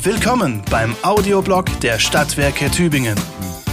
[0.00, 3.18] Willkommen beim Audioblog der Stadtwerke Tübingen.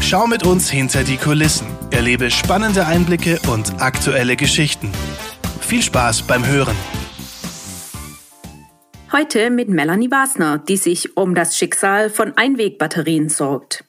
[0.02, 4.92] Schau mit uns hinter die Kulissen, erlebe spannende Einblicke und aktuelle Geschichten.
[5.62, 6.76] Viel Spaß beim Hören.
[9.12, 13.86] Heute mit Melanie Wasner, die sich um das Schicksal von Einwegbatterien sorgt.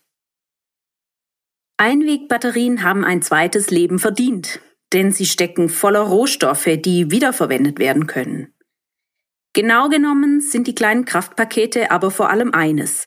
[1.79, 4.61] Einwegbatterien haben ein zweites Leben verdient,
[4.93, 8.53] denn sie stecken voller Rohstoffe, die wiederverwendet werden können.
[9.57, 13.07] Genau genommen sind die kleinen Kraftpakete aber vor allem eines,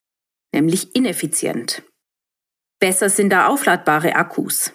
[0.52, 1.84] nämlich ineffizient.
[2.80, 4.73] Besser sind da aufladbare Akkus.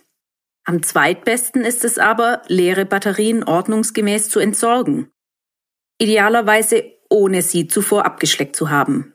[0.65, 5.11] Am zweitbesten ist es aber, leere Batterien ordnungsgemäß zu entsorgen.
[5.99, 9.13] Idealerweise ohne sie zuvor abgeschleckt zu haben.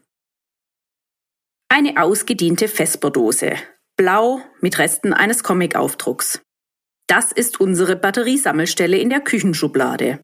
[1.69, 3.55] Eine ausgediente Vesperdose,
[3.95, 6.41] blau mit Resten eines Comic-Aufdrucks.
[7.07, 10.19] Das ist unsere Batteriesammelstelle in der Küchenschublade.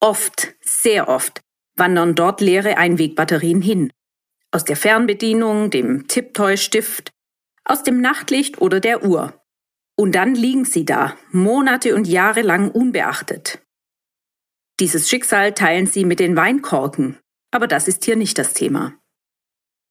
[0.00, 1.42] Oft, sehr oft,
[1.76, 3.92] wandern dort leere Einwegbatterien hin.
[4.50, 7.10] Aus der Fernbedienung, dem Tipptoy-Stift,
[7.64, 9.40] aus dem Nachtlicht oder der Uhr.
[9.96, 13.60] Und dann liegen sie da, Monate und Jahre lang unbeachtet.
[14.80, 17.18] Dieses Schicksal teilen sie mit den Weinkorken,
[17.50, 18.94] aber das ist hier nicht das Thema.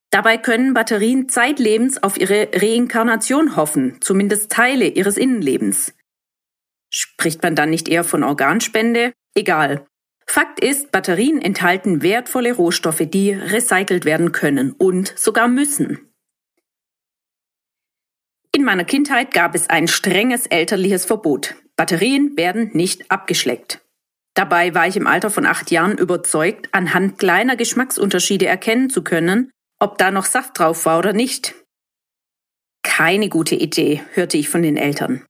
[0.10, 5.94] Dabei können Batterien zeitlebens auf ihre Reinkarnation hoffen, zumindest Teile ihres Innenlebens.
[6.92, 9.14] Spricht man dann nicht eher von Organspende?
[9.36, 9.86] Egal.
[10.32, 16.14] Fakt ist, Batterien enthalten wertvolle Rohstoffe, die recycelt werden können und sogar müssen.
[18.52, 21.56] In meiner Kindheit gab es ein strenges elterliches Verbot.
[21.76, 23.82] Batterien werden nicht abgeschleckt.
[24.36, 29.50] Dabei war ich im Alter von acht Jahren überzeugt, anhand kleiner Geschmacksunterschiede erkennen zu können,
[29.80, 31.56] ob da noch Saft drauf war oder nicht.
[32.84, 35.26] Keine gute Idee, hörte ich von den Eltern.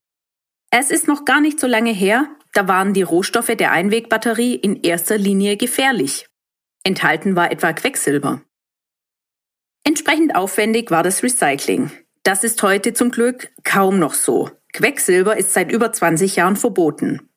[0.71, 4.81] Es ist noch gar nicht so lange her, da waren die Rohstoffe der Einwegbatterie in
[4.83, 6.27] erster Linie gefährlich.
[6.83, 8.41] Enthalten war etwa Quecksilber.
[9.85, 11.89] Entsprechend aufwendig war das Recycling.
[12.23, 14.51] Das ist heute zum Glück kaum noch so.
[14.73, 17.29] Quecksilber ist seit über 20 Jahren verboten.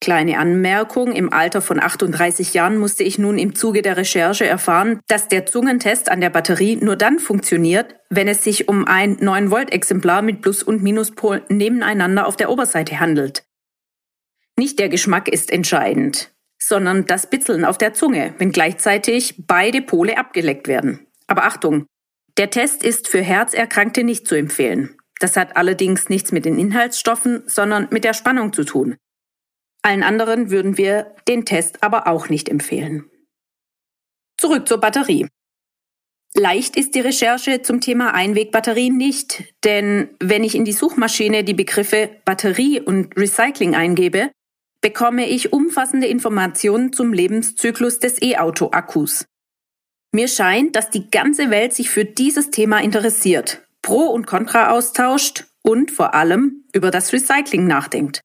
[0.00, 4.98] Kleine Anmerkung, im Alter von 38 Jahren musste ich nun im Zuge der Recherche erfahren,
[5.06, 10.22] dass der Zungentest an der Batterie nur dann funktioniert, wenn es sich um ein 9-Volt-Exemplar
[10.22, 13.47] mit Plus- und Minuspol nebeneinander auf der Oberseite handelt.
[14.58, 20.18] Nicht der Geschmack ist entscheidend, sondern das Bitzeln auf der Zunge, wenn gleichzeitig beide Pole
[20.18, 21.06] abgeleckt werden.
[21.28, 21.86] Aber Achtung,
[22.38, 24.96] der Test ist für Herzerkrankte nicht zu empfehlen.
[25.20, 28.96] Das hat allerdings nichts mit den Inhaltsstoffen, sondern mit der Spannung zu tun.
[29.82, 33.08] Allen anderen würden wir den Test aber auch nicht empfehlen.
[34.38, 35.28] Zurück zur Batterie.
[36.34, 41.54] Leicht ist die Recherche zum Thema Einwegbatterien nicht, denn wenn ich in die Suchmaschine die
[41.54, 44.32] Begriffe Batterie und Recycling eingebe,
[44.80, 49.26] bekomme ich umfassende Informationen zum Lebenszyklus des E-Auto-Akkus.
[50.12, 55.44] Mir scheint, dass die ganze Welt sich für dieses Thema interessiert, Pro und Contra austauscht
[55.62, 58.20] und vor allem über das Recycling nachdenkt.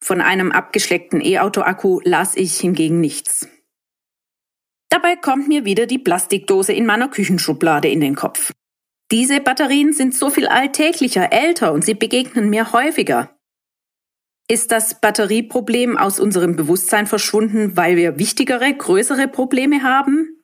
[0.00, 3.48] Von einem abgeschleckten E-Auto-Akku las ich hingegen nichts.
[4.90, 8.52] Dabei kommt mir wieder die Plastikdose in meiner Küchenschublade in den Kopf.
[9.10, 13.37] Diese Batterien sind so viel alltäglicher, älter und sie begegnen mir häufiger.
[14.50, 20.42] Ist das Batterieproblem aus unserem Bewusstsein verschwunden, weil wir wichtigere, größere Probleme haben?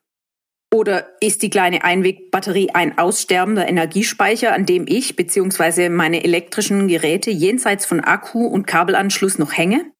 [0.74, 5.88] Oder ist die kleine Einwegbatterie ein aussterbender Energiespeicher, an dem ich bzw.
[5.88, 9.90] meine elektrischen Geräte jenseits von Akku und Kabelanschluss noch hänge?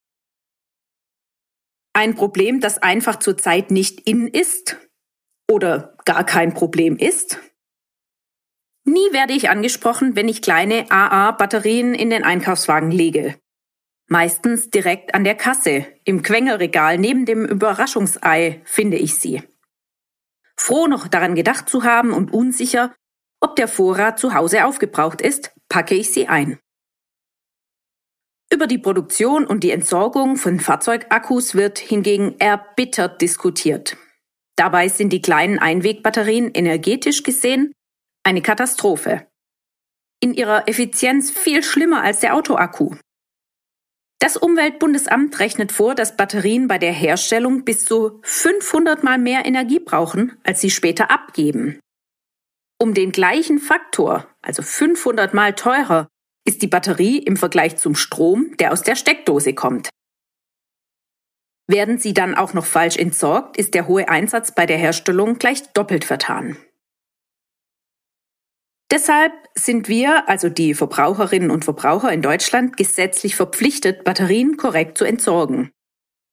[1.95, 4.77] Ein Problem, das einfach zurzeit nicht in ist?
[5.51, 7.39] Oder gar kein Problem ist?
[8.85, 13.37] Nie werde ich angesprochen, wenn ich kleine AA-Batterien in den Einkaufswagen lege.
[14.15, 19.43] Meistens direkt an der Kasse, im Quengelregal neben dem Überraschungsei finde ich sie.
[20.57, 22.95] Froh noch daran gedacht zu haben und unsicher,
[23.41, 26.61] ob der Vorrat zu Hause aufgebraucht ist, packe ich sie ein.
[28.53, 33.97] Über die Produktion und die Entsorgung von Fahrzeugakkus wird hingegen erbittert diskutiert.
[34.55, 37.73] Dabei sind die kleinen Einwegbatterien energetisch gesehen
[38.23, 39.27] eine Katastrophe.
[40.21, 42.95] In ihrer Effizienz viel schlimmer als der Autoakku.
[44.25, 49.81] Das Umweltbundesamt rechnet vor, dass Batterien bei der Herstellung bis zu 500 mal mehr Energie
[49.81, 51.79] brauchen, als sie später abgeben.
[52.81, 56.09] Um den gleichen Faktor, also 500 mal teurer,
[56.47, 59.91] ist die Batterie im Vergleich zum Strom, der aus der Steckdose kommt.
[61.69, 65.71] Werden sie dann auch noch falsch entsorgt, ist der hohe Einsatz bei der Herstellung gleich
[65.75, 66.57] doppelt vertan.
[68.95, 75.05] Deshalb sind wir, also die Verbraucherinnen und Verbraucher in Deutschland, gesetzlich verpflichtet, Batterien korrekt zu
[75.05, 75.73] entsorgen.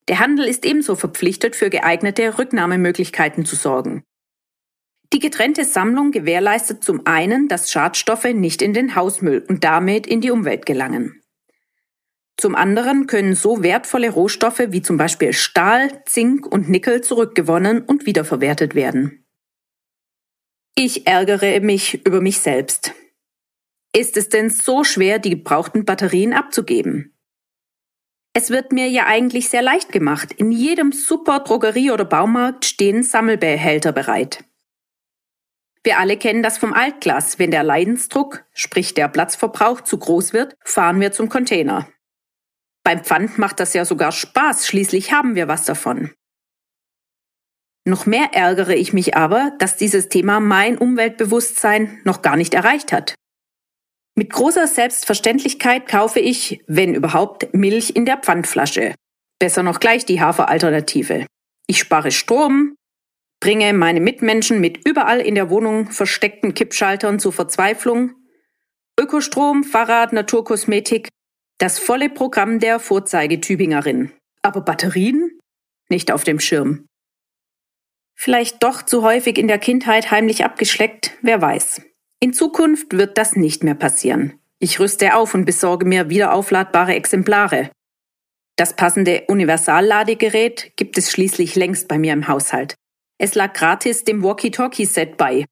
[0.07, 4.03] Der Handel ist ebenso verpflichtet, für geeignete Rücknahmemöglichkeiten zu sorgen.
[5.11, 10.21] Die getrennte Sammlung gewährleistet zum einen, dass Schadstoffe nicht in den Hausmüll und damit in
[10.21, 11.19] die Umwelt gelangen.
[12.37, 18.05] Zum anderen können so wertvolle Rohstoffe wie zum Beispiel Stahl, Zink und Nickel zurückgewonnen und
[18.05, 19.25] wiederverwertet werden.
[20.75, 22.93] Ich ärgere mich über mich selbst.
[23.93, 27.17] Ist es denn so schwer, die gebrauchten Batterien abzugeben?
[28.33, 30.31] Es wird mir ja eigentlich sehr leicht gemacht.
[30.31, 34.45] In jedem Super Drogerie oder Baumarkt stehen Sammelbehälter bereit.
[35.83, 37.39] Wir alle kennen das vom Altglas.
[37.39, 41.89] Wenn der Leidensdruck, sprich der Platzverbrauch, zu groß wird, fahren wir zum Container.
[42.83, 46.11] Beim Pfand macht das ja sogar Spaß, schließlich haben wir was davon.
[47.85, 52.91] Noch mehr ärgere ich mich aber, dass dieses Thema mein Umweltbewusstsein noch gar nicht erreicht
[52.91, 53.15] hat.
[54.15, 58.93] Mit großer Selbstverständlichkeit kaufe ich, wenn überhaupt, Milch in der Pfandflasche.
[59.39, 61.25] Besser noch gleich die Haferalternative.
[61.65, 62.75] Ich spare Strom,
[63.39, 68.13] bringe meine Mitmenschen mit überall in der Wohnung versteckten Kippschaltern zur Verzweiflung.
[68.99, 71.09] Ökostrom, Fahrrad, Naturkosmetik,
[71.57, 74.11] das volle Programm der Vorzeigetübingerin.
[74.43, 75.39] Aber Batterien?
[75.89, 76.85] Nicht auf dem Schirm.
[78.23, 81.81] Vielleicht doch zu häufig in der Kindheit heimlich abgeschleckt, wer weiß.
[82.19, 84.39] In Zukunft wird das nicht mehr passieren.
[84.59, 87.71] Ich rüste auf und besorge mir wiederaufladbare Exemplare.
[88.57, 92.75] Das passende Universalladegerät gibt es schließlich längst bei mir im Haushalt.
[93.17, 95.45] Es lag gratis dem Walkie-Talkie-Set bei.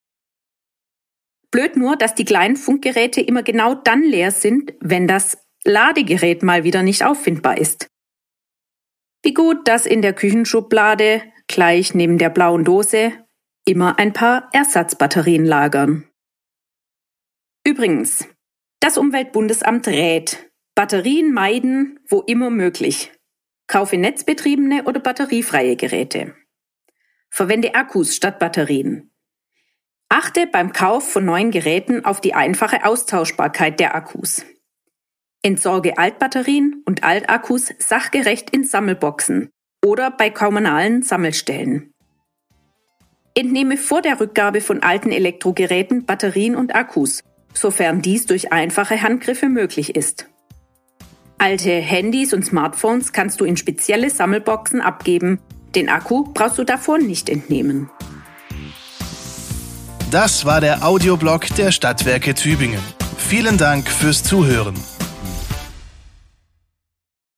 [1.50, 6.64] Blöd nur, dass die kleinen Funkgeräte immer genau dann leer sind, wenn das Ladegerät mal
[6.64, 7.88] wieder nicht auffindbar ist.
[9.24, 13.12] Wie gut, dass in der Küchenschublade, gleich neben der blauen Dose,
[13.66, 16.08] immer ein paar Ersatzbatterien lagern.
[17.66, 18.26] Übrigens,
[18.80, 23.12] das Umweltbundesamt rät, Batterien meiden, wo immer möglich.
[23.68, 26.36] Kaufe netzbetriebene oder batteriefreie Geräte.
[27.30, 29.12] Verwende Akkus statt Batterien.
[30.08, 34.46] Achte beim Kauf von neuen Geräten auf die einfache Austauschbarkeit der Akkus.
[35.44, 39.52] Entsorge Altbatterien und Altakkus sachgerecht in Sammelboxen
[39.86, 41.92] oder bei kommunalen Sammelstellen.
[43.36, 47.24] Entnehme vor der Rückgabe von alten Elektrogeräten Batterien und Akkus,
[47.54, 50.28] sofern dies durch einfache Handgriffe möglich ist.
[51.38, 55.40] Alte Handys und Smartphones kannst du in spezielle Sammelboxen abgeben
[55.76, 57.90] den Akku brauchst du davor nicht entnehmen.
[60.12, 62.82] Das war der Audioblog der Stadtwerke Tübingen.
[63.18, 64.74] Vielen Dank fürs Zuhören.